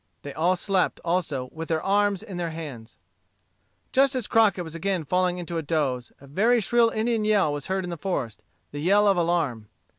[0.23, 2.97] They all slept, also, with their arms in their hands.
[3.93, 7.67] Just as Crockett was again falling into a doze, a very shrill Indian yell was
[7.67, 9.67] heard in the forest, the yell of alarm.